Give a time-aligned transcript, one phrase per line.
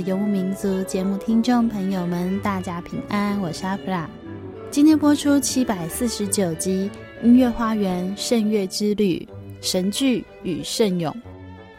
[0.00, 4.08] 游牧民族节目听众朋友们，大家平安，我是阿弗拉。
[4.70, 6.90] 今天播出七百四十九集
[7.24, 9.26] 《音乐花园圣乐之旅：
[9.62, 11.10] 神剧与圣咏》。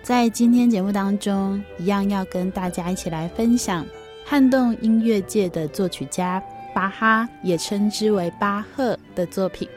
[0.01, 3.85] 在今天节目当中，一样要跟大家一起来分享
[4.25, 6.41] 撼动音乐界的作曲家
[6.73, 9.67] 巴哈，也称之为巴赫的作品。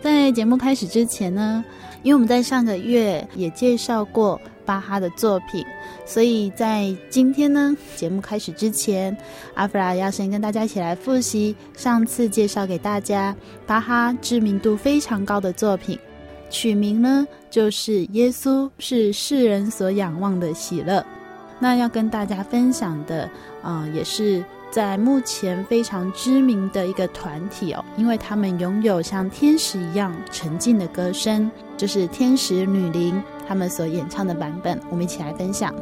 [0.00, 1.64] 在节目开始之前呢，
[2.02, 4.40] 因为我们在上个月也介绍过。
[4.64, 5.64] 巴哈的作品，
[6.06, 9.16] 所以在今天呢，节目开始之前，
[9.54, 13.34] 阿弗拉要先跟大家一起来复习上次介绍给大家
[13.66, 15.98] 巴哈知名度非常高的作品，
[16.48, 21.00] 曲名呢就是《耶稣是世人所仰望的喜乐》。
[21.58, 23.28] 那要跟大家分享的，
[23.62, 33.22] 啊、也是在目前非常知名的一个团体哦，因为他们拥有像天使一样沉静的歌声，就是天使女伶。
[33.50, 35.74] 他们所演唱的版本，我们一起来分享。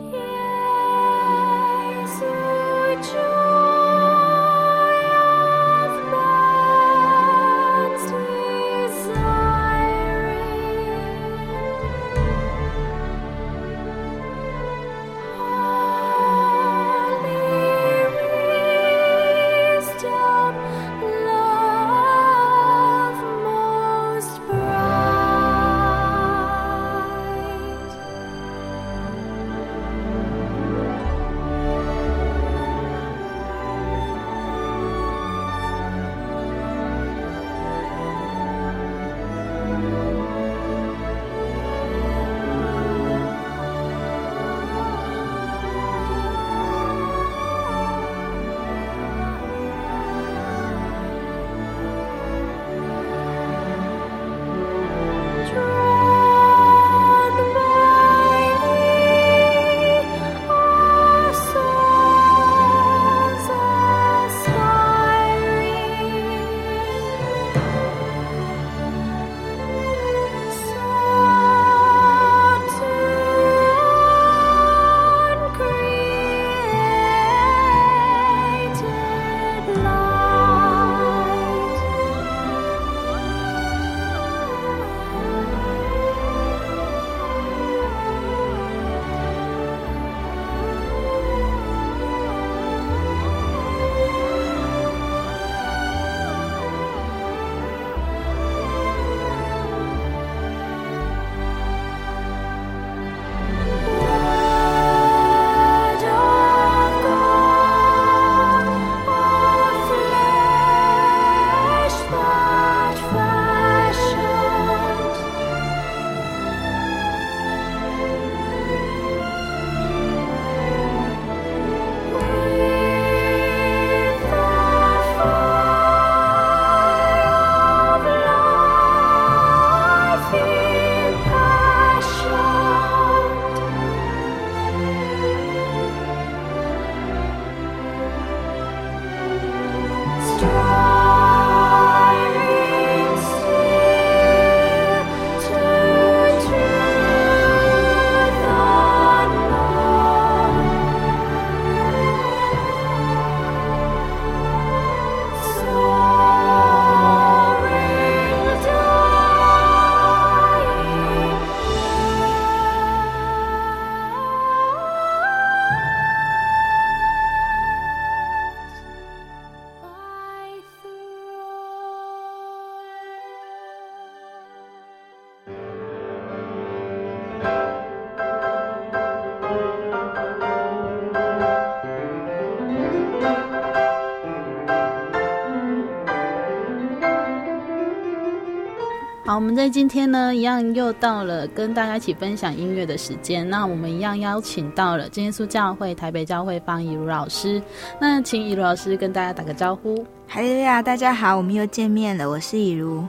[189.49, 193.49] 们在今天呢，一样又到了跟大家一起分享音乐的时间。
[193.49, 197.63] 那我们一样邀请到了真耶稣教会台北教会方以如老师。
[197.99, 200.05] 那请以如老师跟大家打个招呼。
[200.27, 203.03] 哈喽呀，大家好，我们又见面了，我是以如。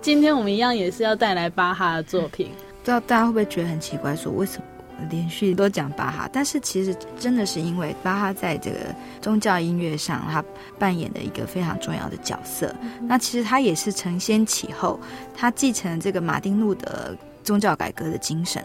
[0.00, 2.46] 今天我们一样也是要带来巴哈的作品。
[2.46, 4.64] 不知道大家会不会觉得很奇怪，说为什么？
[5.10, 10.44] 连续都讲巴哈，但是其实真的是因为巴哈在这个宗教音乐上，他
[10.78, 12.74] 扮演的一个非常重要的角色。
[12.82, 14.98] 嗯、那其实他也是承先启后，
[15.36, 18.64] 他继承了这个马丁路德宗教改革的精神。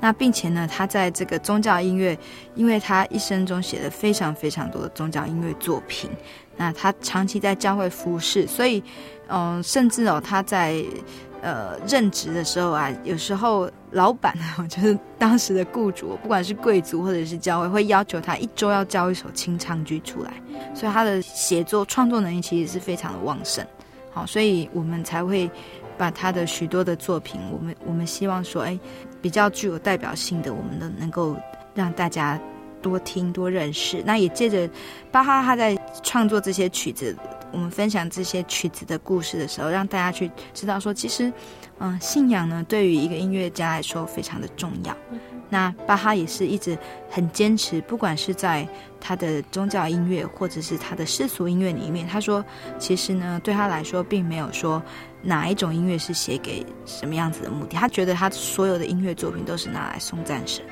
[0.00, 2.18] 那并且呢，他在这个宗教音乐，
[2.54, 6.10] 因为他一生中写了非常非常多的宗教音乐作品。
[6.56, 8.82] 那他长期在教会服侍，所以
[9.28, 10.84] 嗯、呃，甚至哦，他在。
[11.42, 20.32] 呃，任职的时候啊，有时候老板啊，就是当时的雇主，不管是贵族或者是教会，会要求他一周要交一首清唱剧出来，
[20.72, 23.66] 所以他的写作创作能力其实是非常的旺盛。
[24.12, 25.50] 好，所以我们才会
[25.98, 28.78] 把他的许多的作品，我们我们希望说，哎，
[29.20, 31.36] 比较具有代表性的，我们的能够
[31.74, 32.38] 让大家
[32.82, 34.02] 多听多认识。
[34.04, 34.68] 那也借着
[35.10, 37.16] 巴哈他在创作这些曲子。
[37.52, 41.26] 我们分享这些曲子的故事的时候，让大家去知道说，其实，
[41.80, 44.96] 嗯、呃，信仰呢，对于一个音乐家来说非常的重要。
[45.50, 46.78] 那巴哈也是一直
[47.10, 48.66] 很坚持，不管是在
[48.98, 52.42] 他的宗教音乐或者是他的世俗音乐里面，他说，
[52.78, 54.82] 其实呢，对他来说，并没有说
[55.20, 57.76] 哪一种音乐是写给什么样子的目的。
[57.76, 60.64] 他觉得他所有的音乐作品都是拿来送赞神。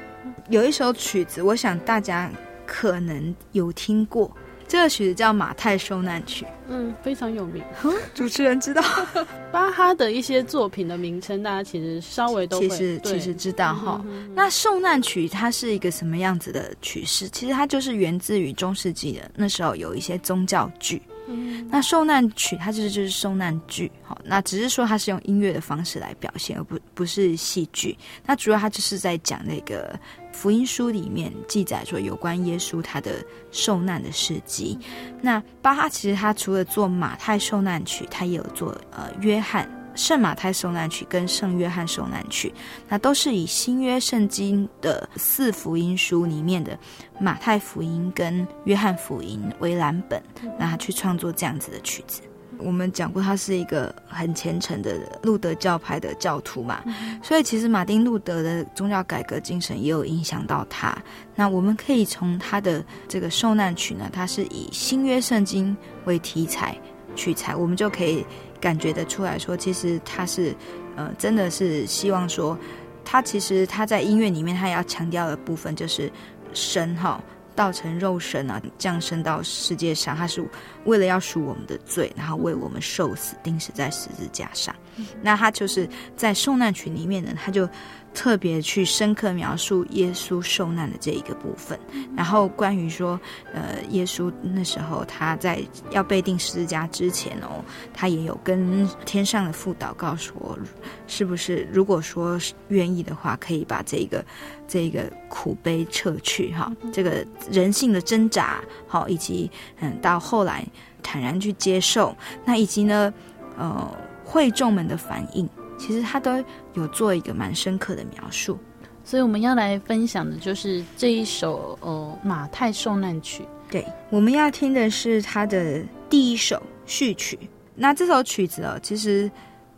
[0.48, 2.30] 有一首曲子，我想大家
[2.66, 4.30] 可能有听过。
[4.66, 7.60] 这个曲子叫《马太受难曲》，嗯，非常有名。
[8.14, 8.80] 主持人知道
[9.50, 14.00] 巴哈的一些作品的名称，大家其实稍微都其实其实知道哈。
[14.32, 17.28] 那受难曲它是一个什么样子的曲式？
[17.30, 21.02] 其实它就是源自于中世纪的那时候有一些宗教剧。
[21.26, 23.90] 嗯，那受难曲它其实就是受难剧。
[24.04, 27.98] 好，那只是说它是用音乐的方式来表现，而不不是戏剧。
[28.24, 29.98] 那主要它就是在讲那个。
[30.32, 34.78] 福音书里面记载说有关耶稣他的受难的事迹。
[35.20, 42.54] 那巴哈其实他除了做马太受难曲，他也有做呃约翰圣马太受难曲跟圣约翰受难曲，
[42.88, 46.78] 那都是以新约圣经的四福音书里面的
[47.18, 50.22] 马太福音跟约翰福音为蓝本，
[50.58, 52.22] 那他去创作这样子的曲子。
[52.62, 56.82] 我们讲过，他是一个很虔诚的路德教派的教徒嘛，
[57.22, 60.96] 所以其实马丁路德的宗教改革精神也有影响到他。
[61.34, 66.76] 那我们可以从他的这个受难曲呢，它是以新约圣经为题材
[67.16, 68.24] 取材，我们就可以
[68.60, 70.54] 感觉得出来说，其实他是
[70.96, 72.58] 呃，真的是希望说，
[73.04, 76.12] 他其实他在音乐里面他要强调的部分就是
[76.52, 77.22] 神哈。
[77.60, 80.42] 道成肉身啊，降生到世界上，他是
[80.84, 84.74] 为了要赎我们的罪，然后为我们受死，钉死在十字架上。
[84.96, 87.68] 嗯、那他就是在受难群里面呢，他就。
[88.12, 91.78] 特别去深刻描述耶稣受难的这一个部分，
[92.16, 93.18] 然后关于说，
[93.54, 97.64] 呃，耶稣那时候他在要被定十字架之前哦，
[97.94, 100.58] 他也有跟天上的父祷告说，
[101.06, 102.38] 是不是如果说
[102.68, 104.24] 愿意的话，可以把这个
[104.66, 109.48] 这个苦悲撤去哈，这个人性的挣扎好，以及
[109.78, 110.66] 嗯，到后来
[111.02, 112.14] 坦然去接受，
[112.44, 113.14] 那以及呢，
[113.56, 113.88] 呃，
[114.24, 115.48] 会众们的反应。
[115.80, 116.44] 其实他都
[116.74, 118.58] 有做一个蛮深刻的描述，
[119.02, 123.42] 所以我们要来分享的就是这一首呃马太受难曲。
[123.70, 127.38] 对，我们要听的是他的第一首序曲。
[127.74, 129.30] 那这首曲子哦，其实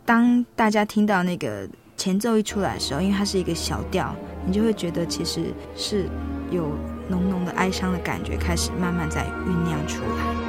[0.03, 4.13] 当大家听到那个前奏一出来的时候，因为它是一个小调，
[4.45, 6.09] 你就会觉得其实是
[6.51, 6.69] 有
[7.07, 10.42] 浓浓的哀伤的感觉开始慢慢在酝酿出来。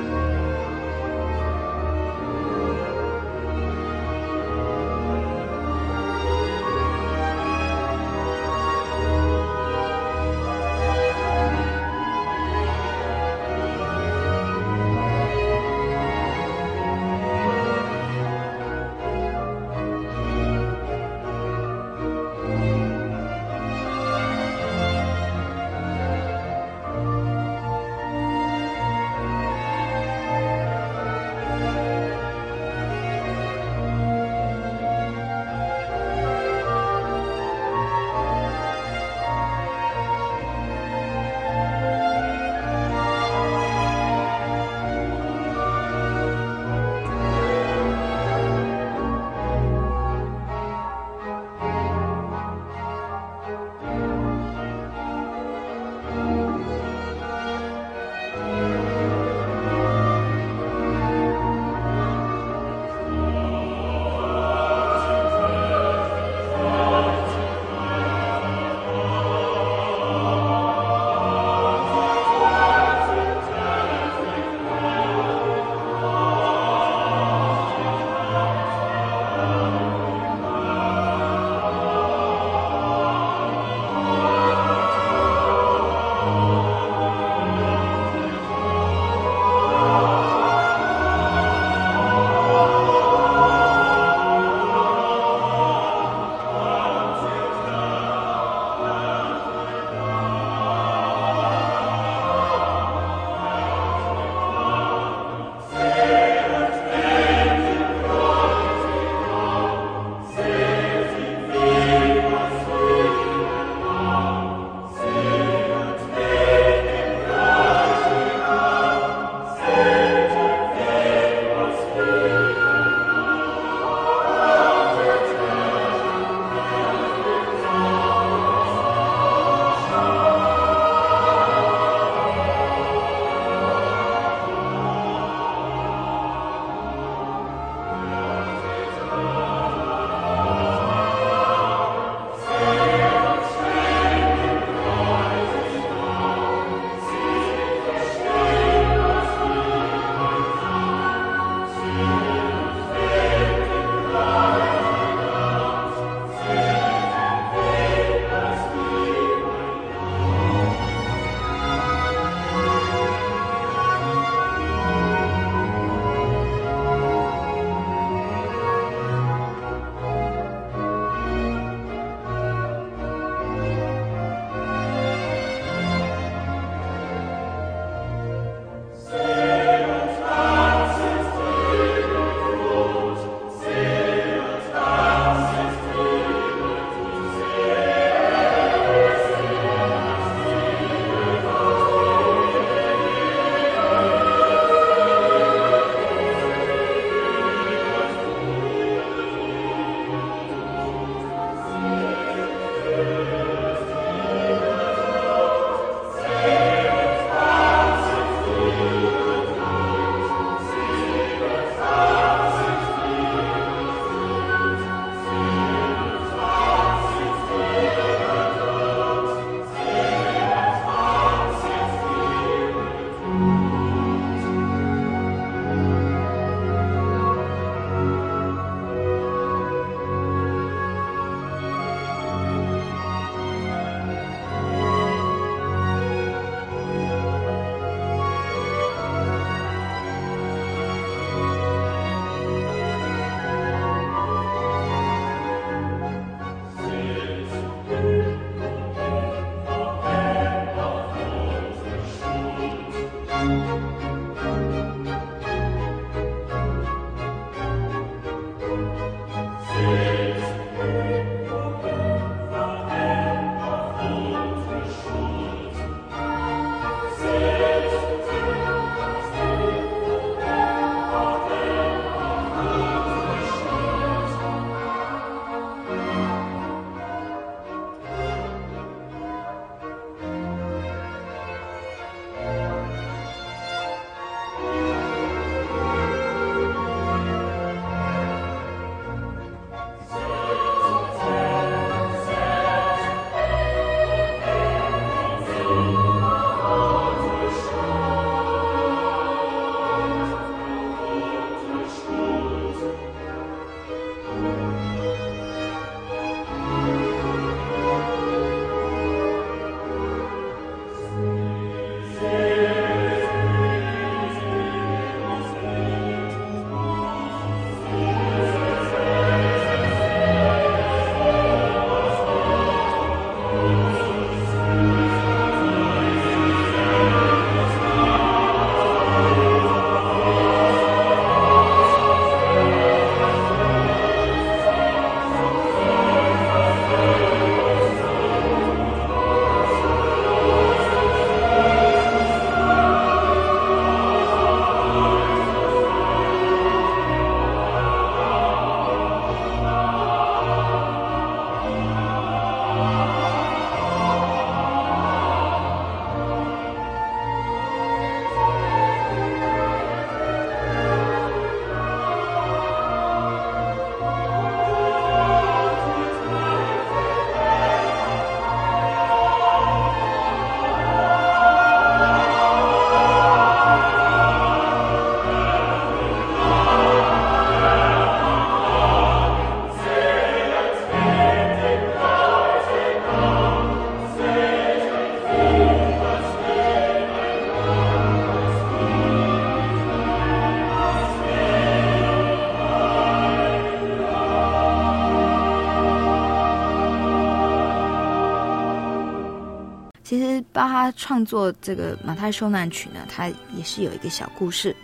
[400.55, 404.75] 巴哈创作这个马太受难曲呢，它也是有一个小故事。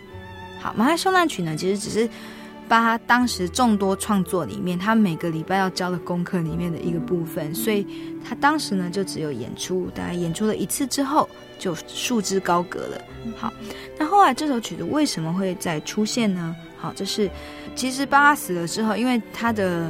[0.59, 2.07] 好，马太受难曲呢，其实只是
[2.67, 7.87] 巴哈当时众多创作里面，他每个礼拜要交的功课里面的一个部分，所以
[8.27, 13.01] 他当时呢就只有演出，大概演出了一次之后就束之高阁了。
[13.37, 13.51] 好，
[13.97, 16.53] 那后来这首曲子为什么会再出现呢？
[16.77, 17.31] 好，这是
[17.75, 19.89] 其实巴哈死了之后，因为他的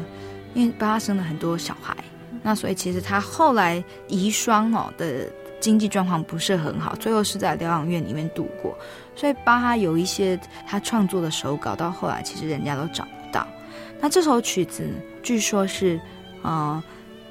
[0.54, 1.98] 因为巴哈生了很多小孩，
[2.44, 5.28] 那所以其实他后来遗孀哦的。
[5.62, 8.78] 经济状况不是很好，最后是在疗养院里面度过。
[9.16, 10.38] 所以巴哈有一些
[10.68, 13.48] 他创作的手稿，到后来其实人家都找不到。
[14.02, 14.90] 那这首曲子
[15.24, 15.98] 据说是，
[16.42, 16.84] 呃，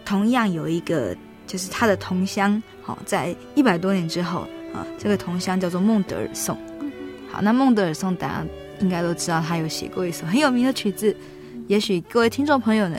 [0.04, 1.14] 同样有一个
[1.46, 6.56] 就是他的同乡，好，在一百多年之后啊，这个同乡叫做孟德尔颂。
[7.30, 8.46] 好，那孟德尔颂大家
[8.80, 11.14] 应该都知道，他有写过一首很有名的曲子。
[11.70, 12.98] 也许各位听众朋友呢，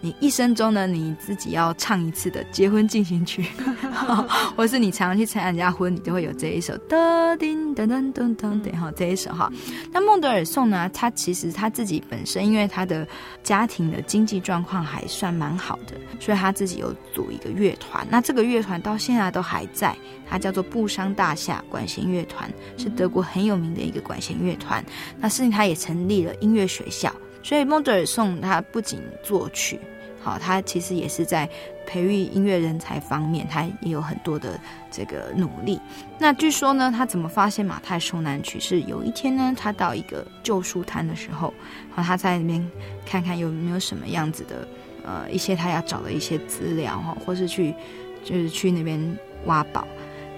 [0.00, 3.44] 你一生中呢，你自己要唱一次的结婚进行曲，
[4.54, 9.50] 或是你常常去参加人家婚礼，都会有这一首哒叮噔噔噔噔，对哈，这一首哈。
[9.90, 13.04] 那孟德尔颂呢，他其实他自己本身，因为他的
[13.42, 18.06] 家庭的经济状况还算蛮好的，所以他自己有组一个乐团。
[18.08, 19.96] 那这个乐团到现在都还在，
[20.30, 24.84] 它叫做布商大厦管弦乐团，是德国很有名的一个管弦乐团。
[25.18, 27.12] 那甚至他也成立了音乐学校。
[27.42, 29.78] 所以孟德尔颂他不仅作曲，
[30.20, 31.48] 好，他其实也是在
[31.86, 34.58] 培育音乐人才方面，他也有很多的
[34.90, 35.80] 这个努力。
[36.18, 38.60] 那据说呢，他怎么发现马太受难曲？
[38.60, 41.52] 是有一天呢，他到一个旧书摊的时候，
[41.90, 42.64] 好，他在那边
[43.04, 44.68] 看看有没有什么样子的，
[45.04, 47.74] 呃，一些他要找的一些资料哈，或是去
[48.24, 49.84] 就是去那边挖宝。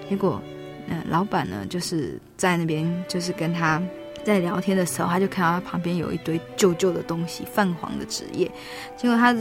[0.09, 0.41] 结果，
[0.87, 3.79] 嗯、老板呢就是在那边就是跟他。
[4.25, 8.51] 在聊天的时候，他就看到他旁边有一堆旧旧的东西，泛黄的纸页。
[8.97, 9.33] 结果他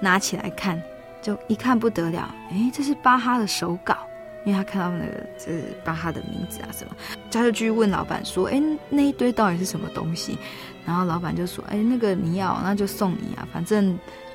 [0.00, 0.80] 拿起来看，
[1.22, 3.96] 就一看不得了，诶，这是巴哈的手稿，
[4.44, 6.94] 因为他看到那个这是巴哈的名字啊什么，
[7.30, 10.38] 他就去问老板说，诶，那一堆到底是什么东西？
[10.86, 13.86] 然后老板就说，诶，那个你要，那就送你啊，反正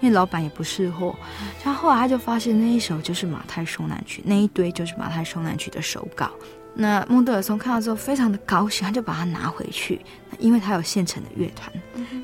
[0.02, 1.16] 因为老板也不识货。
[1.64, 6.30] 他后来他就发现那一首就是马太受难曲，那一堆就是马太受难曲的手稿。
[6.76, 10.02] 那孟德尔松看到之后非常的高兴，他就把它拿回去，
[10.40, 11.72] 因为他有现成的乐团，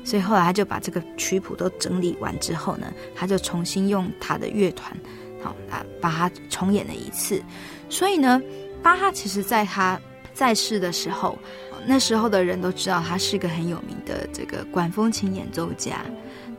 [0.04, 4.96] 所以后来他就把这个曲谱都整理完之后呢，他就重新用他的乐团，
[5.40, 7.40] 好啊，把它重演了一次。
[7.88, 8.42] 所以呢，
[8.82, 10.00] 巴哈其实在他
[10.34, 11.38] 在世的时候，
[11.86, 16.04] 那时候的人都知道他是个很有名的这个管风琴演奏家。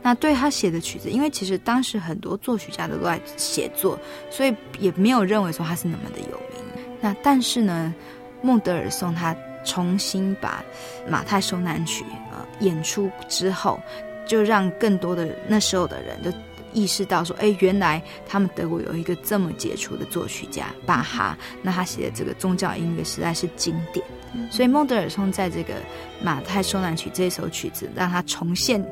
[0.02, 3.98] 那对他写的曲子，因为其实当时很多作曲家都在写作，
[4.30, 6.71] 所以也没有认为说他是那么的有名。
[7.02, 7.94] 那但是呢，
[8.40, 10.64] 孟德尔颂他重新把
[11.06, 13.78] 马太受难曲呃演出之后，
[14.26, 16.32] 就让更多的那时候的人就
[16.72, 24.02] 意识到说，哎，原来他们德国有一个这么杰出的作曲家巴哈，那他写的这个宗教音乐实在是经典。
[24.50, 25.74] 所以孟德尔颂在这个
[26.22, 28.82] 马太受难曲这首曲子，让他重现。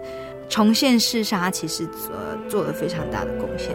[0.50, 3.74] 重现世上，他其实呃做了非常大的贡献。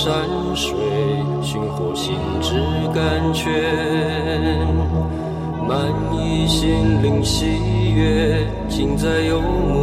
[0.00, 0.14] 山
[0.54, 0.76] 水
[1.42, 2.54] 寻获心之
[2.94, 3.50] 甘泉，
[5.66, 7.46] 满溢心灵喜
[7.96, 9.77] 悦，尽在游牧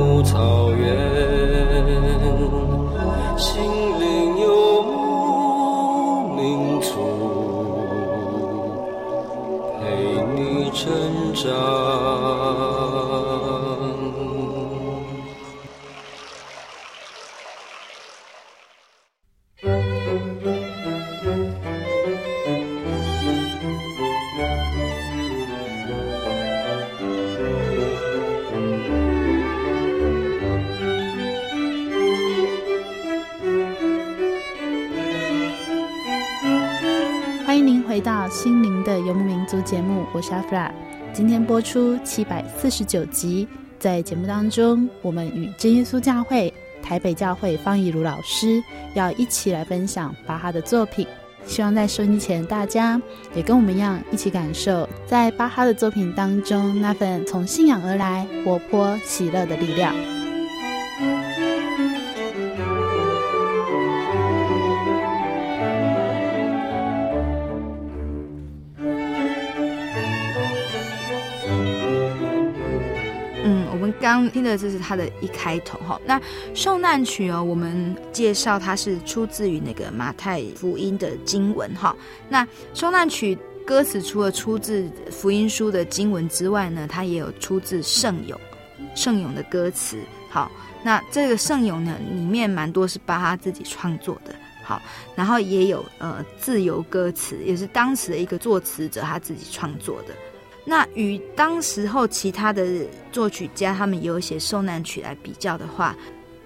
[41.66, 43.48] 出七百四十九集，
[43.80, 51.06] 在节目当中，我们与真耶稣教会台北教会方怡如老师要一起来分享巴哈的作品。
[51.48, 53.02] 希望在收音前，大家
[53.36, 60.15] 也跟我们一样，一起感受在巴哈的作品当中那份从信仰而来活泼喜乐的力量。
[73.76, 76.20] 我们刚听的这是他的一开头哈，那
[76.54, 81.94] 受难曲哦，我们介绍它是出自于那个马太福音的经文哈。
[82.30, 88.40] 那受难曲歌词除了出自福音书的经文之外呢，它也有出自圣咏，
[88.96, 89.98] 圣咏的歌词。
[90.30, 90.50] 好，
[90.82, 94.34] 那这个圣咏呢，里面蛮多是巴哈自己创作的。
[94.64, 94.82] 好，
[95.16, 100.16] 然后也有呃自由歌词，也是当时的一个作词者他自己创作的。
[100.68, 105.96] 那与当时候其他的作曲家他们有写受难曲来比较的话，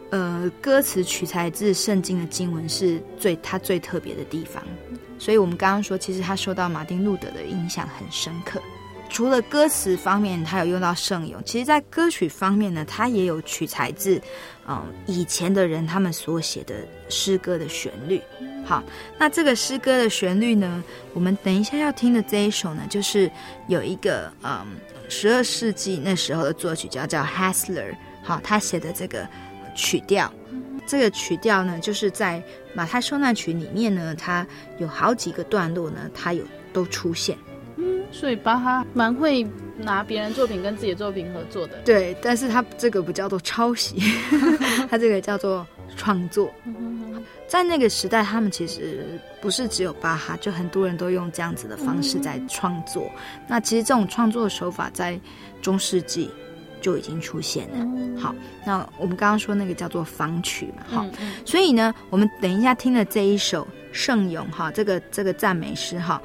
[0.10, 4.62] 呃，歌词取材自圣经的经文是最他最特别的地方，
[5.18, 8.62] 所以我们刚刚说，其实他受到马丁路德的影响很深刻。
[9.10, 14.22] 除了歌词方面，他有用到圣咏，其实在歌曲方面呢，他也有取材自
[14.68, 16.76] 嗯以前的人他们所写的
[17.10, 18.22] 诗歌的旋律。
[18.66, 18.84] 好，
[19.18, 23.30] 那这个诗歌的旋律呢，我们等一下要听的这一首呢，就是
[23.68, 24.66] 有一个嗯
[25.10, 29.28] 十二世纪那时候的作曲家叫 Hassler，好，他写的这个。
[29.76, 30.30] 曲调，
[30.86, 32.44] 这个曲调呢，就是在
[32.74, 34.46] 马太受难曲里面呢，它
[34.78, 36.44] 有好几个段落呢，它有
[36.74, 37.38] 都出现。
[37.80, 41.78] 嗯，所以巴哈蛮会拿别人作品跟自己的作品合作的。
[41.86, 43.98] 对，但是他这个不叫做抄袭，
[44.90, 45.66] 他这个叫做
[45.96, 46.52] 创作。
[47.48, 53.10] 在那个时代，他们其实不是只有巴哈，就很多人都用这样子的方式在创作。
[53.48, 55.20] 那其实这种创作手法在
[55.62, 56.30] 中世纪。
[56.82, 58.18] 就已经出现了。
[58.18, 58.34] 好，
[58.66, 61.06] 那我们刚刚说那个叫做仿曲嘛，好，
[61.46, 66.22] 所以呢，我们等一下听的这一首圣咏哈，这个这个赞美诗哈，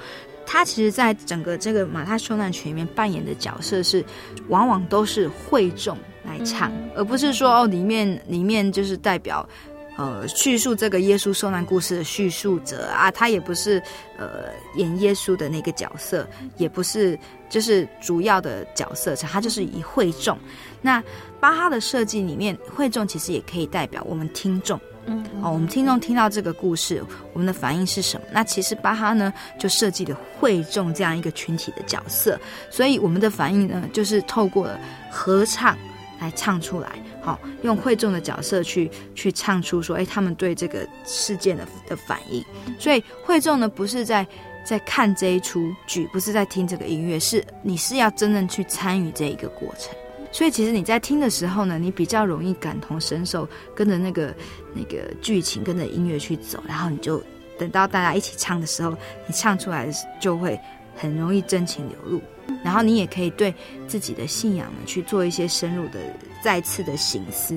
[0.47, 4.05] 它其实在整个这个马太受难曲里面扮演的角色是，
[4.49, 9.49] 往往都是会众来唱，而不是说哦里面里面就是代表。
[9.97, 13.81] 呃，叙述这个耶稣受难故事的叙述者啊，他也不是
[14.19, 17.17] 呃演耶稣的那个角色，也不是
[17.49, 20.37] 就是主要的角色，他就是以会众。
[20.83, 21.01] 那
[21.39, 24.81] 巴哈的设计里面，会众其实也可以代表我们听众。
[25.07, 28.27] 嗯，哦，我们听众听到这个故事，我们的反应是什么？
[28.33, 32.39] 那其实巴哈呢，就设计了会众这样一个群体的角色，
[32.71, 34.69] 所以我们的反应呢，就是透过
[35.11, 35.77] 合唱
[36.21, 36.91] 来唱出来。
[37.21, 42.45] 好，用会众的角色去去唱出说，哎，他们对这个事件的的反应。
[42.79, 44.27] 所以会众呢，不是在
[44.65, 49.95] 在看这一出剧，不是在听这个音乐，是你是要真正去参与这一个过程。
[50.35, 54.35] 所以其实你在听的时候呢，你比较容易感同身受，跟着那个
[54.75, 57.23] 那个剧情，跟着音乐去走，然后你就
[57.57, 58.91] 等到大家一起唱的时候，
[59.29, 59.89] 你唱出来
[60.21, 60.59] 就会
[60.97, 62.21] 很容易真情流露。
[62.65, 63.55] 然后你也可以对
[63.87, 66.01] 自己的信仰呢去做一些深入的、
[66.43, 67.57] 再次的省思。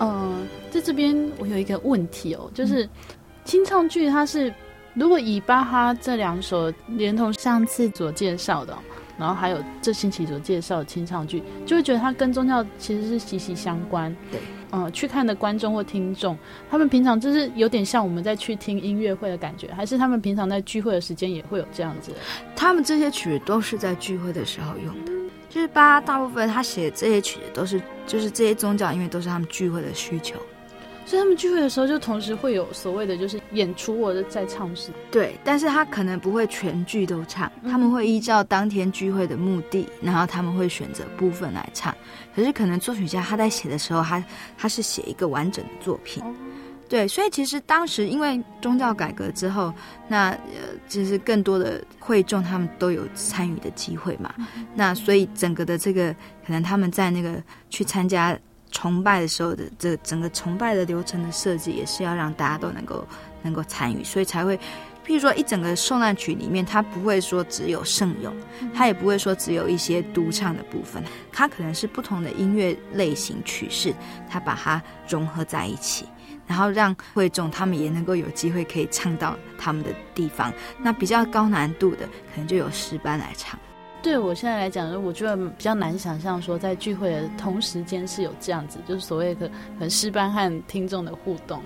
[0.00, 2.86] 嗯，在这边我有一个问题哦，就是
[3.46, 4.52] 清唱剧它是
[4.92, 8.76] 如果以巴哈这两首连同上次所介绍的，
[9.20, 14.16] 然后还有这星期所介绍的清唱剧，就会觉得它跟宗教其实是息息相关。
[14.32, 14.40] 对。
[14.72, 16.38] 嗯，去看的观众或听众，
[16.70, 22.12] 他们平常就是有点像我们在去听音乐会的感觉，还是他们平常在聚会的时间也会有这样子？
[22.54, 25.12] 他们这些曲子都是在聚会的时候用的，
[25.48, 30.36] 就是巴哈大部分他写的这些曲子都是，就是这些宗教音乐都是他们聚会的需求。
[31.10, 34.92] 所以他们聚会的时候，就同时会有所谓的就是演出或者在唱诗。
[35.10, 41.92] 对，但是他可能不会全剧都唱，他们会依照当天聚会的目的，然后他们会选择部分来唱。
[42.32, 44.24] 可是可能作曲家他在写的时候，他
[44.56, 46.22] 他是写一个完整的作品。
[46.88, 49.74] 对，所以其实当时因为宗教改革之后，
[50.06, 54.32] 那呃，就是更多的会众他们都有参与的机会嘛。
[54.76, 56.14] 那所以整个的这个
[56.46, 58.38] 可能他们在那个去参加。
[58.70, 63.06] 崇拜的时候的这整个崇拜的流程的设计，也是要让大家都能够
[63.42, 64.56] 能够参与，所以才会，
[65.04, 68.34] 譬如说一整个受难曲里面，它不会说只有圣咏，
[68.72, 71.02] 它也不会说只有一些独唱的部分，
[71.32, 73.94] 它可能是不同的音乐类型曲式，
[74.28, 76.06] 它把它融合在一起，
[76.46, 80.52] 然后让会众他们也能够有机会可以唱到他们的地方。
[80.78, 83.58] 那比较高难度的，可能就有诗班来唱。
[84.02, 91.62] 对我现在来讲，我觉得比较难想象说在聚会的同时间是有这样子，就是所谓的和诗班和听众的互动，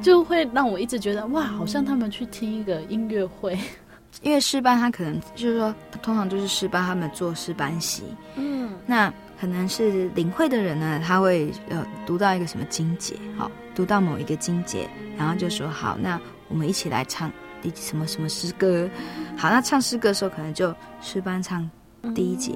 [0.00, 3.58] 就会让我一直觉得哇，好像他们去听一个音乐会。
[4.22, 8.02] 因为诗班他可能就是说，通常就是诗班他们做诗班席，
[8.36, 17.32] 嗯，那可能是领会的人呢，他会呃读到一个什么经节，好，读到某一个经节，然后就说好，那我们一起来唱。
[17.62, 18.90] 第什么什么诗歌？
[19.38, 21.70] 好，那唱诗歌的时候，可能就诗班唱
[22.14, 22.52] 第一节，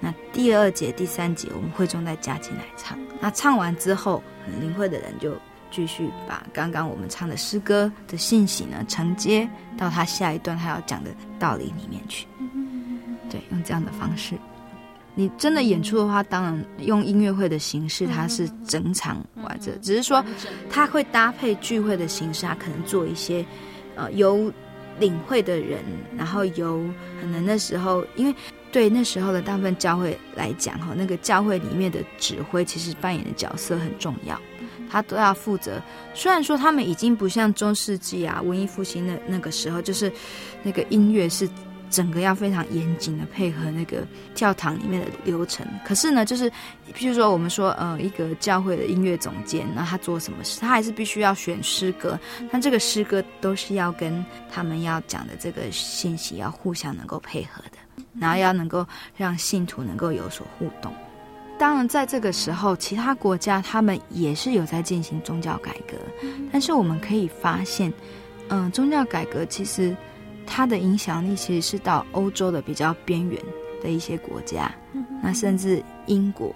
[0.00, 2.96] 那第二节、第三节我们会中再加进来唱。
[3.20, 4.22] 那唱完之后，
[4.60, 5.34] 灵会的人就
[5.70, 12.26] 继续把刚刚我们唱的诗歌的信息呢承接到他下一段他要讲的道理里面去。
[13.28, 14.34] 对，用这样的方式。
[15.18, 19.74] 你真的演出的话，当然用音乐会的形式，它是整场完整。
[19.80, 20.22] 只是说，
[20.68, 23.44] 它会搭配聚会的形式，它可能做一些。
[23.96, 24.52] 呃，由
[25.00, 25.82] 领会的人，
[26.16, 26.88] 然后由
[27.20, 28.34] 可能那时候，因为
[28.70, 34.38] 对那时候的大部分教会来讲，哈，那个教会里面的指挥其实扮演的角色很重要，
[34.90, 35.80] 他都要负责。
[36.14, 40.12] 虽然说他们已经不像中世纪啊、文艺复兴那那个时候，就是
[40.62, 41.48] 那个音乐是
[41.90, 45.66] 整个要非常严谨的配合那个教堂里面的流程。
[45.84, 46.50] 可是呢，就是
[46.94, 52.18] 譬如说我们说呃一个教会的音乐总监，那他做什么事，他还是必须要选诗歌，
[52.50, 57.78] 但这个诗歌都是要跟他们要讲的这个信息要互相能够配合的，
[58.18, 60.92] 然后要能够让信徒能够有所互动。
[61.58, 65.96] 当然，在这个时候，其他国家他们也是有在进行宗教改革，
[66.52, 67.90] 但是我们可以发现，
[68.48, 69.96] 嗯、呃，宗教改革其实
[70.46, 73.40] 它的影响力其实是到欧洲的比较边缘
[73.82, 74.72] 的一些国家，
[75.22, 76.54] 那甚至英国，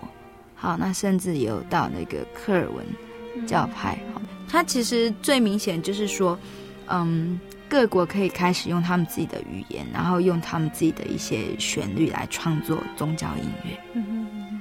[0.55, 6.39] 好，那甚至也有到那个科尔文教派，好，它其实最明显就是说，
[6.87, 14.03] 嗯，各国可以开始用他们自己的语言，然后用他们自己的一些旋律来创作宗教音乐。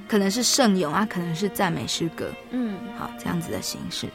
[0.08, 4.08] 可能是圣咏啊，可能是赞美诗歌，嗯，好，这样子的形式，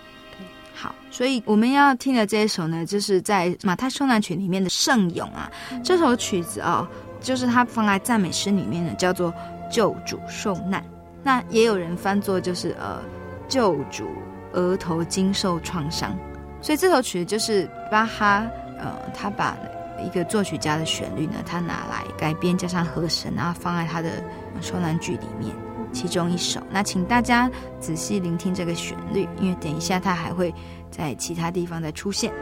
[0.76, 5.50] 好，所以我们要听的这一首呢，就是在马太受难曲里面的圣咏啊，
[5.82, 6.86] 这首曲子哦，
[7.22, 9.34] 就是它放在赞美诗里面的，叫做
[9.72, 10.84] 救主受难，
[11.24, 13.02] 那也有人翻作就是呃
[13.48, 14.06] 救主
[14.52, 16.14] 额头经受创伤，
[16.62, 18.46] 所以这首曲子就是巴哈
[18.78, 19.58] 呃，他把
[20.06, 24.22] 一个作曲家的旋律呢，他拿来改编加上和声，然后放在他的
[24.62, 25.56] 受难剧里面。
[25.96, 30.54] 其中一首，那请大家仔细聆听这个旋律，因为等一下它还会
[30.92, 32.34] 在其他地方再出现。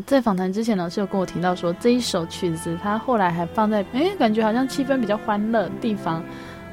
[0.00, 6.22] 在访谈之前，老师有跟我提到说，这一首曲子他后来还放在，哎，感觉好像气氛比较欢乐地方，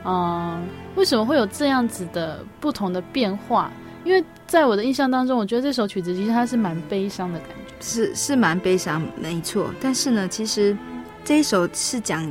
[0.05, 0.61] 嗯，
[0.95, 3.71] 为什么会有这样子的不同的变化？
[4.03, 9.69] 因为在我的印象当中，我觉得这首曲子其实它是蛮悲伤的感觉，是是蛮悲伤，没错。
[9.81, 10.75] 但是呢，其实
[11.23, 12.25] 这一首是讲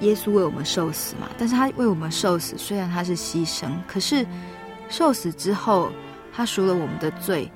[0.00, 4.26] 耶稣为我们受死嘛，但是他为我们受死，虽然他是牺牲，可是
[4.88, 5.90] 受死之后，
[6.32, 7.50] 他赎了我们的罪。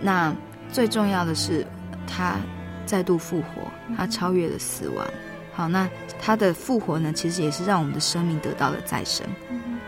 [0.00, 0.34] 那
[0.72, 1.66] 最重要的是。
[2.06, 2.36] 他
[2.84, 5.06] 再度复活，他超越了死亡。
[5.52, 5.88] 好，那
[6.20, 9.26] 他的复活呢，其实也是让我们的生命得到了再生。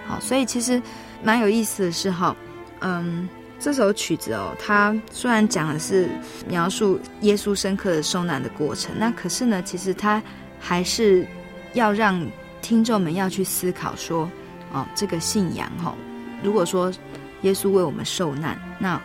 [0.06, 0.80] 好，所以其实
[1.22, 2.34] 蛮有意思的是哈，
[2.80, 3.28] 嗯，
[3.60, 6.08] 这首曲子哦，它虽然讲的是
[6.48, 10.22] 描述耶稣深刻的受难的过程，那可是呢，其实它
[10.58, 11.26] 还是
[11.74, 12.26] 要让
[12.62, 14.30] 听众们要去思考说，
[14.72, 15.94] 哦，这个信仰哈，
[16.42, 16.90] 如果说
[17.42, 18.98] 耶稣为我们受难，那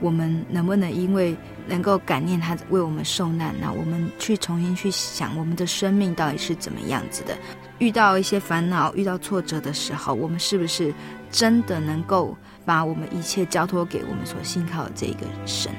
[0.00, 7.36] 我们能不能因为能够感念他为我们受难，那我们去重新去想我们的生命到底是怎么样子的？
[7.78, 10.92] 遇到一些烦恼、遇到挫折的时候，我们是不是
[11.30, 15.72] 真的能够把我们一切交托给我们所信靠的这个神？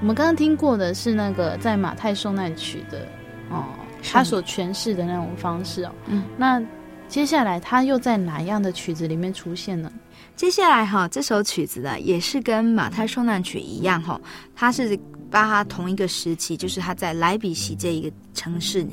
[0.00, 3.06] 我们刚刚听过的是那个在马太受难曲的
[3.50, 3.64] 哦，
[4.02, 5.92] 他所诠释的那种方式哦。
[6.06, 6.62] 嗯，那
[7.08, 9.90] 接下来他又在哪样的曲子里面出现呢？
[10.36, 14.20] 接下来哈，这首曲子呢，也是跟马太受难曲一样哈，
[14.54, 14.98] 它是
[15.30, 18.86] 巴哈同一个时期，就是他在莱比锡这一个城市，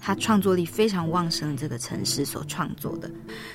[0.00, 3.10] 他创作力非常旺盛的这个城市所创作的。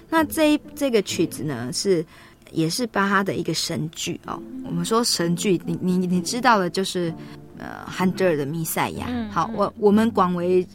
[0.09, 2.05] 那这一这个曲子呢，是
[2.51, 4.41] 也是巴哈的一个神剧哦。
[4.65, 7.13] 我们说神剧，你你你知道的，就是
[7.59, 9.07] 呃，汉德尔的《弥赛亚》。
[9.29, 10.65] 好，我我们广为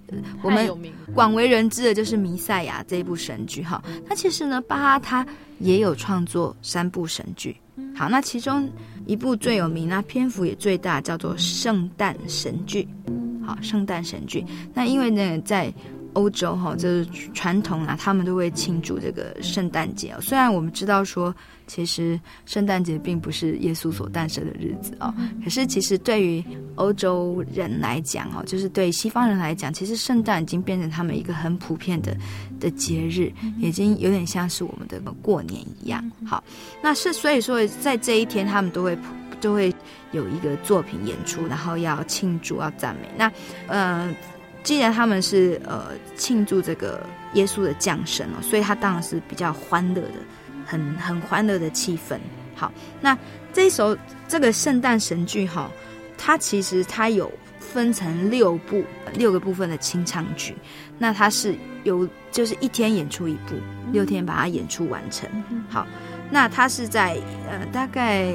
[0.42, 0.70] 我们
[1.14, 3.62] 广为人知的就是《弥赛亚》这一部神剧。
[3.62, 5.26] 哈，那其实呢，巴哈他
[5.58, 7.56] 也有创作三部神剧。
[7.96, 8.68] 好，那其中
[9.06, 12.86] 一部最有名，那篇幅也最大，叫做《圣诞神剧》。
[13.46, 14.40] 好，《圣诞神剧》。
[14.72, 15.72] 那因为呢，在
[16.14, 20.20] 欧洲哈，就是传统啊，他们都会庆祝这个圣诞节哦。
[20.20, 21.34] 虽然我们知道说，
[21.66, 26.42] 其实圣诞节并不是耶稣所诞生的日子哦，可是其实对于
[26.76, 32.16] 欧洲人来讲哦，就是对西方人来讲，其实圣诞已经变成他们一个很普遍的
[32.58, 36.04] 的节日，已经有点像是我们的过年一样。
[36.26, 36.42] 好，
[36.82, 38.98] 那是所以说，在这一天，他们都会
[39.40, 39.74] 都会
[40.12, 43.08] 有一个作品演出，然后要庆祝，要赞美。
[43.16, 43.32] 那
[43.66, 44.14] 呃。
[44.64, 50.14] 既然他们是呃庆祝这个耶稣的降生哦，所以他当然是比较欢乐的，
[50.64, 52.18] 很很欢乐的气氛。
[52.56, 53.16] 好，那
[53.52, 53.96] 这一首
[54.26, 55.70] 这个圣诞神剧哈，
[56.16, 60.56] 它其实它有分成六部六个部分的清唱剧，
[60.98, 63.54] 那它是有就是一天演出一部，
[63.92, 65.28] 六天把它演出完成。
[65.68, 65.86] 好，
[66.30, 67.18] 那它是在
[67.50, 68.32] 呃大概。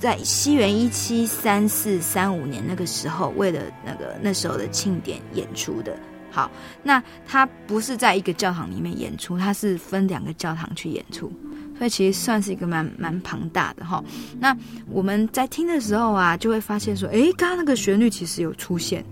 [0.00, 5.94] 在西元一七三四三五年那个时候，为了那个那时候的庆典演出的。
[6.32, 6.50] 好，
[6.82, 11.30] 那他不是在一个教堂里面演出，他是分两个教堂去演出，
[11.76, 14.02] 所以其实算是一个蛮蛮庞大的哈。
[14.38, 14.56] 那
[14.88, 19.04] 我们在听的时候啊，就会发现说，诶，刚刚那个旋律其实有出现，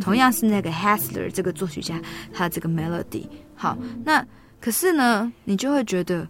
[0.00, 2.00] 同样是那个 Hassler 这个作曲家
[2.32, 3.26] 他的这个 melody。
[3.56, 4.24] 好，那
[4.60, 6.26] 可是呢，你就会觉得。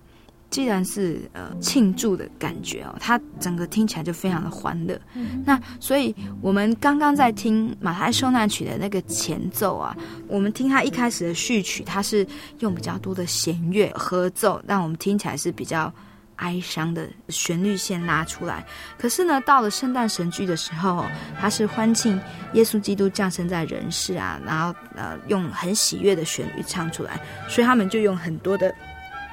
[0.50, 5.00] 既然是呃庆祝的感觉哦，它整个听起来就非常的欢乐。
[5.14, 9.96] 嗯、那所以我们刚刚在听马太受难曲的那个前奏啊，
[10.26, 12.26] 我们听它一开始的序曲，它是
[12.58, 15.92] 用比较多的弦乐合奏，让我们听起来是比较
[16.36, 18.66] 哀伤的旋律线拉出来。
[18.98, 21.04] 可是呢，到了圣诞神剧的时候，
[21.40, 22.20] 它是欢庆
[22.54, 28.74] 耶稣基督降生在人世啊，然后呃用很喜悦的旋律唱出来，所以他们就用很多的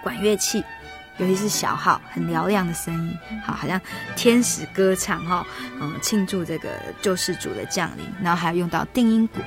[0.03, 0.63] 管乐器。
[1.18, 3.80] 尤其是小号很嘹亮的声音，好，好像
[4.15, 5.45] 天使歌唱哈，
[5.80, 6.70] 嗯，庆祝这个
[7.01, 9.39] 救世主的降临，然后还要用到定音鼓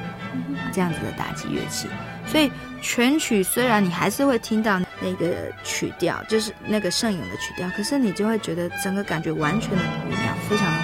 [0.73, 1.89] 这样子的打击乐器，
[2.27, 2.51] 所以
[2.83, 10.83] 全曲虽然你还是会听到那个曲调，就是那个圣咏的曲调，可是你就会觉得整个感觉完全的不一样，非常的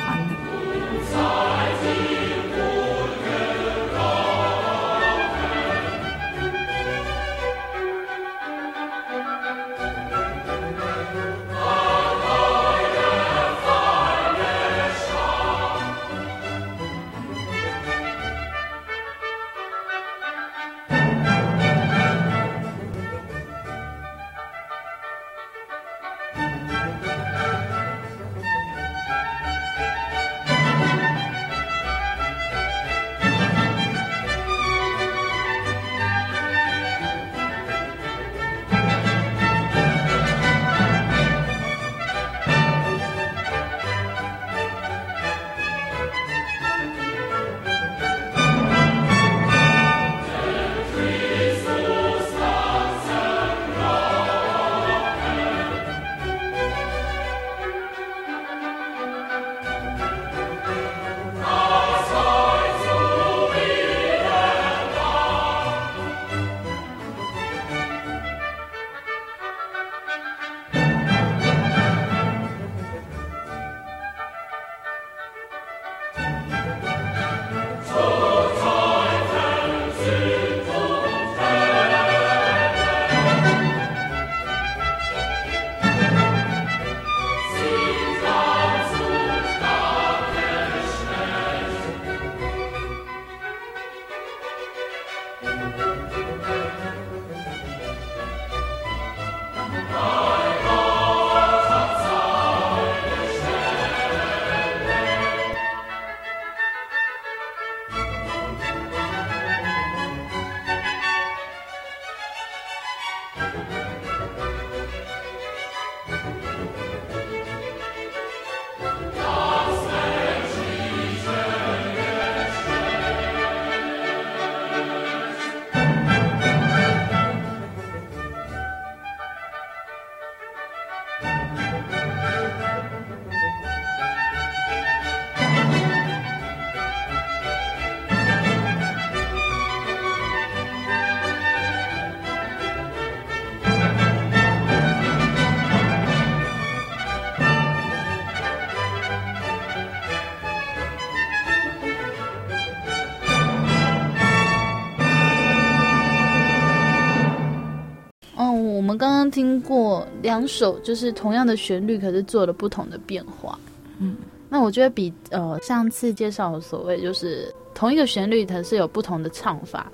[160.26, 163.56] 两首就是同样的旋律，可是做了不同的变化。
[163.98, 164.16] 嗯，
[164.48, 169.90] 那我觉得比呃上次介绍的所谓就是同一个旋律，它是有不同的唱法，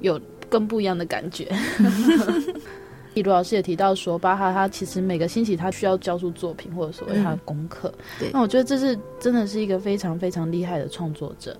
[0.00, 0.20] 有
[0.50, 1.48] 更不一样的感觉。
[3.14, 7.88] 李卢老师也提到说，巴哈他其实每个星期他需要交出作品，或者所谓他的功课。
[7.96, 11.56] 嗯、对，那我觉得这是真的是一个非常非常厉害的创作者。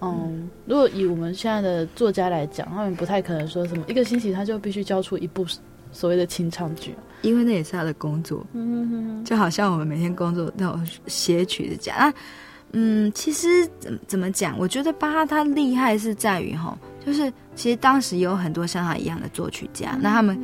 [0.00, 5.44] 嗯，嗯如果以我们现在的作家来讲，他们不太可能说什么一个星期他就必须交出一部
[5.94, 8.44] 所谓的清唱剧，因为那也是他的工作。
[8.52, 12.14] 嗯哼哼，就好像我们每天工作那种写曲的家啊，
[12.72, 14.58] 嗯，其实怎怎么讲？
[14.58, 16.76] 我觉得巴哈他厉害是在于哈。
[17.06, 20.38] 就是其实当时有很多像他一样的作曲家，嗯、那他们，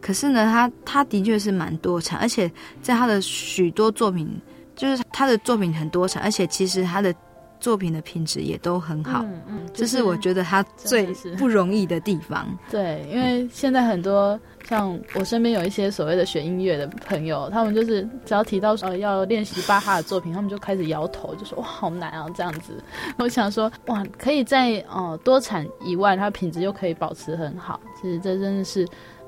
[0.00, 2.50] 可是呢，他他的确是蛮多产，而且
[2.82, 4.28] 在他的许多作品，
[4.74, 7.14] 就是他的作品很多产，而且其实他的。
[7.60, 11.06] 作品的品质也都很好，嗯嗯，这是我觉得他最
[11.38, 12.46] 不容易的地方。
[12.70, 14.38] 对，因为现在很多
[14.68, 22.82] 像我身边有一些所谓的学音乐的朋友，他们就是只要提到呃要练习巴哈的作品，他们就开始摇头，就说哇好难啊这样子。
[23.18, 28.86] 我想说哇，可以在呃多产以外，它品质又可以保持很好，其实这真的是。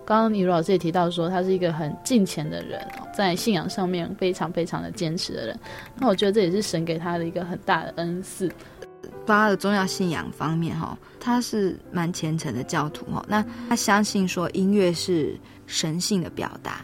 [0.09, 2.81] 刚刚李老师也提到说，他是一个很敬虔的人，
[3.15, 5.61] 在信仰上面非常非常的坚持的人。
[5.97, 8.51] 那我觉得这也是神给他的一个很大的恩赐。
[9.27, 13.23] 巴哈的重要信仰方面，哈，他是蛮虔诚的教徒，哈。
[13.29, 16.83] 那他相信说音乐是神性的表达，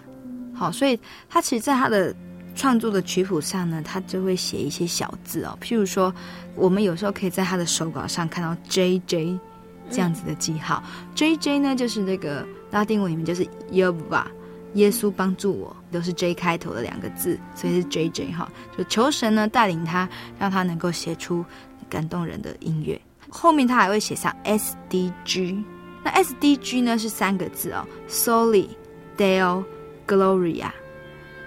[0.53, 2.15] 好，所以他其实在他的
[2.55, 6.15] 创作的曲谱上呢，他就会写一些小字哦，譬如说，
[6.55, 9.39] 我们有时候可以在他的手稿上看到 J J
[9.91, 10.83] 这样子的记号
[11.15, 12.47] ，J J 呢就是那个。
[12.71, 14.25] 拉丁文里面就是 Yehovah
[14.73, 18.51] 耶稣帮助我，都是 J 开头的两个字，所以是 JJ 哈。
[18.77, 20.09] 就求神呢带领他，
[20.41, 21.45] 让他能够写出
[21.89, 23.01] 感动人的音乐。
[23.31, 25.63] 后面他还会写上 SDG，
[26.03, 28.67] 那 SDG 呢是三个字哦，Soli
[29.17, 29.65] Deo
[30.05, 30.73] Gloria。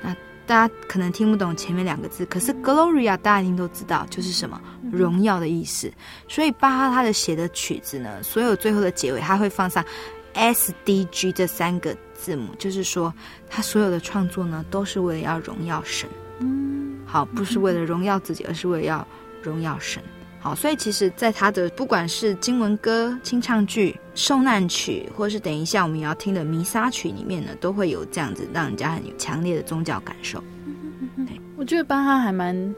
[0.02, 0.16] 那
[0.46, 4.62] 大家可能听不懂前面两个字，可是 Gloria 大家一定都知道，就是什么
[4.92, 5.92] 荣耀的意思。
[6.28, 9.84] 所以巴哈他的写的曲子呢，所有最后的结尾他会放上。
[10.34, 13.12] S D G 这三个字母，就是说，
[13.50, 16.08] 他所有的创作呢，都是为了要荣耀神。
[16.38, 19.08] 嗯，好，不是为了荣耀自己，而是为了要
[19.42, 20.04] 荣耀神。
[20.40, 30.44] 好，所以其实，在他的不管是经文歌、清唱剧、受难曲，或是等一下我们要听的弥撒曲里面呢，都会有这样子让人家很有强烈的宗教感受。
[31.56, 32.76] 我觉得巴哈还蛮。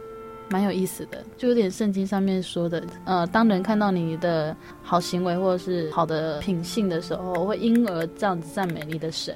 [0.50, 9.36] 蛮有意思的，就有点圣经上面说的，呃，当人看到你的好行为或者是好的品性的时候，会因而这样子赞美你的神。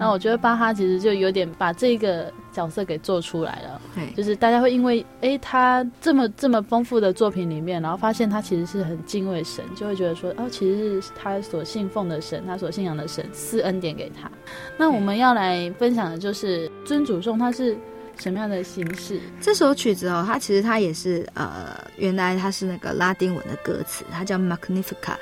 [0.00, 14.30] 那我觉得巴哈其实就有点把这个角色给做出来了，对，就是大家会因为哎他这么这么丰富的作品里面，然后发现他其实是很敬畏神，就会觉得说哦，其实是他所信奉的神，他所信仰的神赐恩典给他。
[14.76, 17.76] 那我们要来分享的就是尊主颂，他是。
[18.18, 19.20] 什么样的形式？
[19.40, 25.16] 这首曲子哦，它其实它也是呃，原来它是那个拉丁文的歌词，它叫 Magnificat，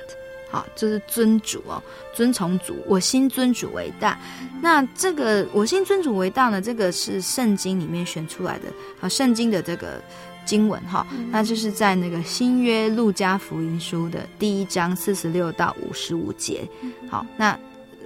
[0.51, 1.83] 好，就是尊主哦，
[2.15, 4.19] 尊崇主，我心尊主为大。
[4.63, 8.69] 那这个我心尊主为大呢，这个是圣经里面选出来的
[9.01, 10.01] 啊，圣经的这个
[10.47, 16.67] 经文哈，那就是在那个新约路加福音书的第一章四十六到五十五节。
[17.11, 17.59] 好，那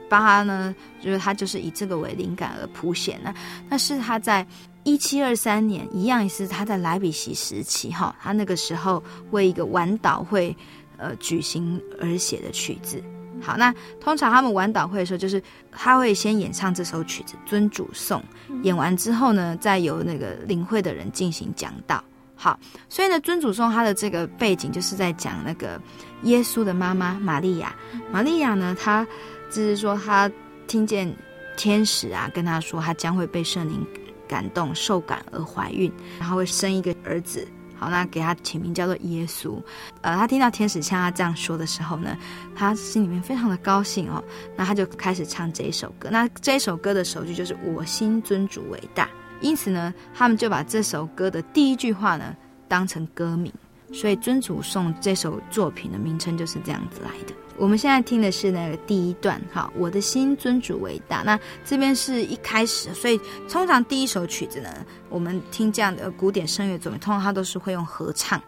[0.09, 3.33] 巴哈呢，就是他就是以这个为灵感而谱写呢，
[3.69, 4.45] 那是他在。
[4.85, 10.57] 一七二三年，一样也是他在莱比锡时期，哈，他那个时候为一个晚祷会，
[10.97, 13.03] 呃，举行而写的曲子。
[13.43, 18.23] 好，那通常他们晚祷会的时候，就是他会先演唱这首曲子《尊主颂》，
[18.63, 22.03] 演完之后呢，再由那个领会的人进行讲道。
[22.35, 22.59] 好，
[22.89, 25.81] 所以呢，《尊主颂》它的这个背景就是在讲那个
[26.23, 27.75] 耶稣的妈妈玛利亚。
[28.11, 29.07] 玛利亚呢，她
[29.51, 30.31] 就是说她
[30.67, 31.15] 听见
[31.57, 33.87] 天使啊跟她说，她将会被圣灵。
[34.31, 37.45] 感动受感而怀孕，然后会生一个儿子。
[37.77, 39.61] 好，那给他起名叫做耶稣。
[40.03, 42.17] 呃，他听到天使像他这样说的时候呢，
[42.55, 44.23] 他心里面非常的高兴哦。
[44.55, 46.09] 那他就开始唱这一首歌。
[46.13, 49.09] 那这一首歌的首句就是“我心尊主伟大”。
[49.41, 52.37] 因此呢，他们就把这首歌的第一句话呢
[52.69, 53.53] 当成歌名，
[53.93, 57.35] 所以《尊主颂》这首作品的名称就是这样子来的。
[57.57, 61.23] 我们现在听的是那个第一段，哈，我的心尊主为大。
[61.23, 63.21] 那这边是一开始，所以
[63.51, 64.71] 通常第一首曲子呢，
[65.11, 68.41] 我们听这样的古典声乐作品，通常它都是会用合唱、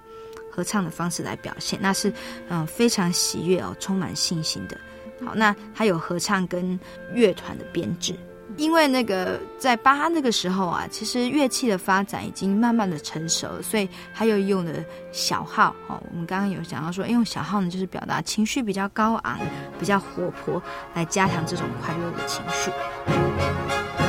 [0.50, 2.10] 合唱的方式来表现，那是
[2.48, 4.80] 嗯非常喜悦哦，充满信心的。
[5.22, 6.80] 好，那它有合唱跟
[7.14, 8.14] 乐团的编制。
[8.56, 14.72] 因为那个在巴哈那个时候啊，其实乐器的发展已经慢慢的成熟了，所以他又用了
[15.10, 16.00] 小号哦。
[16.10, 19.38] 我们刚刚有讲到说，用小号呢，就是表达情绪比较高昂、
[19.78, 20.62] 比较活泼，
[20.94, 24.01] 来加强这种快乐的情绪。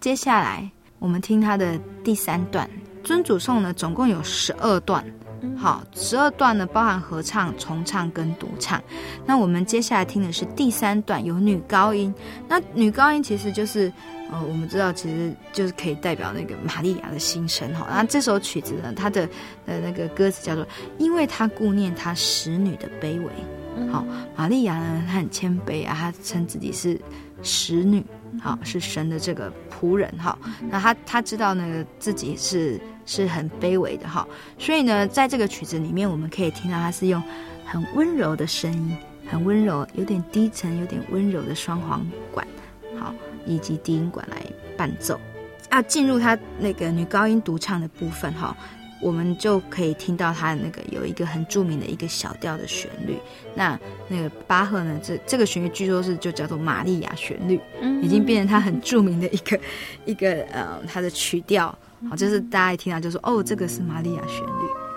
[0.00, 2.68] 接下来我们听他的第三段
[3.02, 5.04] 尊主颂呢，总共有十二段。
[5.56, 8.82] 好，十二段呢包含合唱、重唱跟独唱。
[9.24, 12.12] 那我们接下来听的是第三段，有女高音。
[12.48, 13.92] 那女高音其实就是
[14.30, 17.86] 呃，我们知道其实就是可以代表那个玛利亚的心声哈。
[17.88, 19.28] 那这首曲子呢，它的
[19.66, 20.66] 呃那个歌词叫做
[20.98, 23.30] “因为她顾念她使女的卑微”。
[23.92, 24.04] 好，
[24.36, 27.00] 玛利亚呢，她很谦卑啊，她称自己是
[27.42, 28.04] 使女。
[28.40, 30.38] 好，是神的这个仆人哈。
[30.70, 34.26] 那他他知道呢，自己是是很卑微的哈。
[34.58, 37.22] 所以呢，在这个曲子里面，我们可以听到他是用
[37.64, 38.96] 很温柔的声音，
[39.28, 42.46] 很温柔，有点低沉，有点温柔的双簧管，
[42.98, 43.14] 好，
[43.46, 44.36] 以及低音管来
[44.76, 45.20] 伴奏。
[45.70, 48.56] 要进入他那个女高音独唱的部分哈。
[49.00, 53.16] 我们就可以听到他那个有一个很著名的一个小调的旋律，
[53.54, 53.78] 那
[54.08, 57.60] 那个巴赫呢，这这个旋律据说是就叫做玛利亚旋律，
[58.02, 59.60] 已经变成他很著名的一个
[60.04, 61.76] 一个呃他的曲调，
[62.10, 64.87] 好，就是大家一听到就说哦，这个是玛利亚旋律。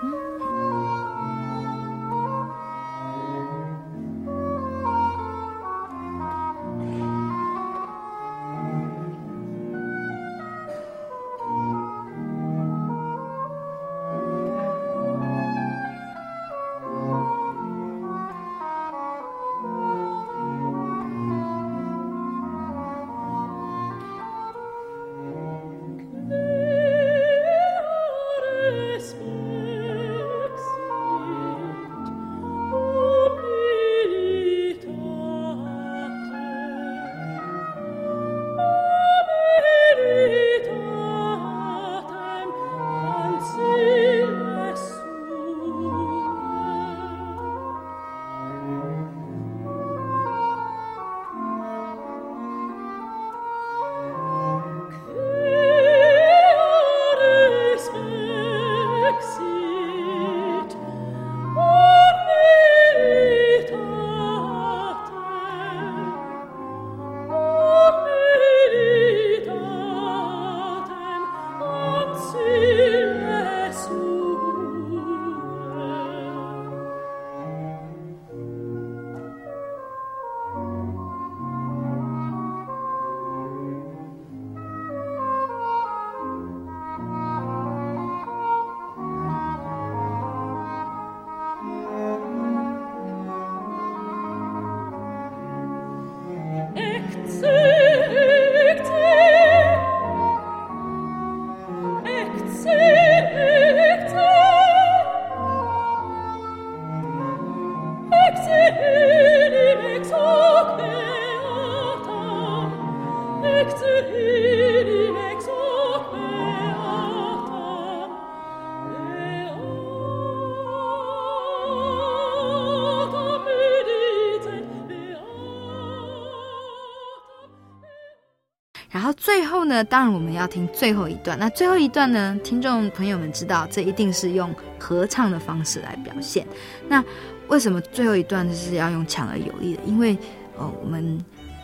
[129.82, 131.36] 那当然，我们要听最后一段。
[131.36, 132.38] 那最后一段呢？
[132.44, 136.46] 听众朋友们知道，这一定是用合唱的方式来表现。
[136.88, 137.02] 那
[137.48, 139.82] 为什么最后一段就是要用强而有力的？
[139.84, 140.16] 因为，
[140.56, 141.18] 呃，我们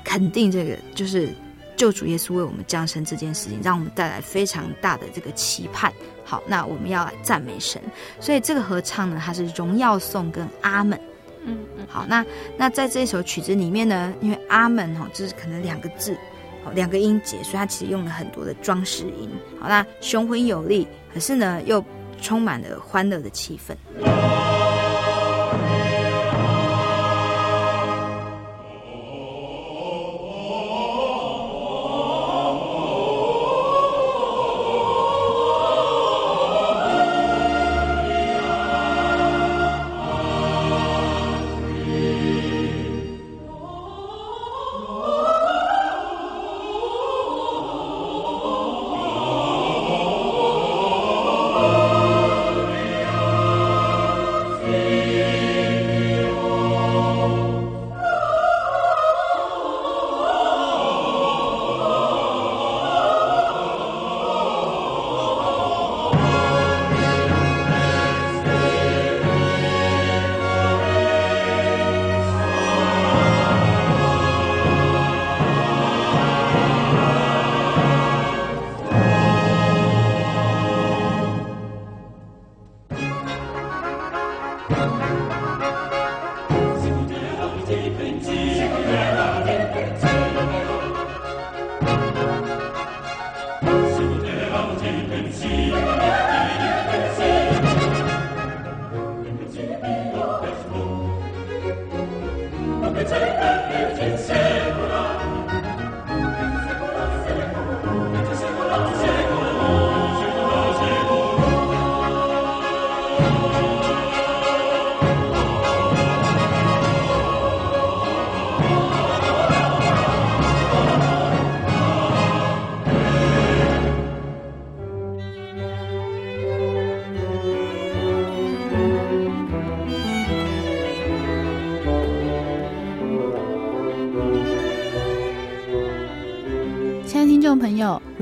[0.05, 1.29] 肯定这个就是
[1.77, 5.93] 救主耶稣为我们降生这件事情，让我们带来非常大的这个期盼。
[6.25, 7.81] 好，那我们要来赞美神，
[8.19, 10.99] 所以这个合唱呢，它是荣耀颂跟阿门。
[11.45, 11.87] 嗯嗯。
[11.89, 16.19] 好，那那在这首曲子里面呢，因为阿门哦，就是可能两个字，哦，
[16.75, 19.29] 两个音节，所以它其实用了很多的装饰音。
[19.61, 21.85] 好，啦雄浑有力，可是呢又
[22.21, 23.75] 充满了欢乐的气氛。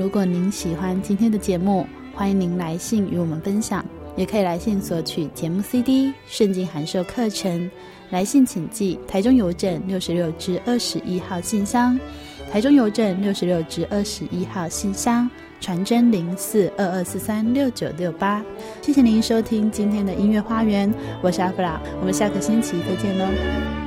[0.07, 1.85] 如果您喜欢今天的节目，
[2.15, 3.83] 欢迎您来信与我们分享，
[4.15, 7.69] 也可以来信索取节目 CD、圣经函授课程。
[8.09, 11.99] 来信请寄台中邮政六十六支二十一号信箱，
[12.49, 15.29] 台中邮政六十六支二十一号信箱，
[15.59, 18.41] 传真零四二二四三六九六八。
[18.81, 20.89] 谢谢您收听今天的音乐花园，
[21.21, 23.86] 我是阿弗拉，我们下个星期再见喽。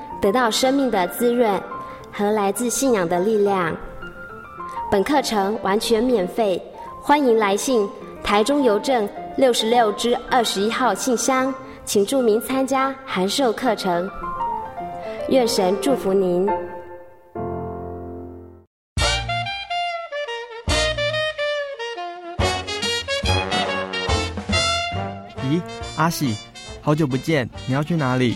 [0.21, 1.59] 得到生命的滋润
[2.11, 3.75] 和来自信仰的力量。
[4.91, 6.61] 本课程完全免费，
[7.01, 7.89] 欢迎来信
[8.23, 11.51] 台中邮政六十六支二十一号信箱，
[11.85, 14.07] 请注明参加函授课程。
[15.29, 16.47] 愿神祝福您。
[25.49, 25.61] 咦，
[25.97, 26.35] 阿喜，
[26.81, 28.35] 好久不见，你要去哪里？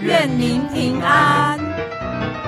[0.00, 2.45] 愿您平安。